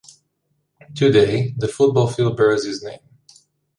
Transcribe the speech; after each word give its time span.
Today, 0.95 1.53
the 1.59 1.67
football 1.67 2.07
field 2.07 2.35
bears 2.35 2.65
his 2.65 2.81
name. 2.83 3.01